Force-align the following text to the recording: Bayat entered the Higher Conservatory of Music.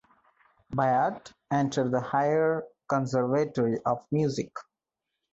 Bayat 0.75 1.31
entered 1.51 1.91
the 1.91 2.01
Higher 2.01 2.63
Conservatory 2.89 3.77
of 3.85 4.03
Music. 4.11 4.51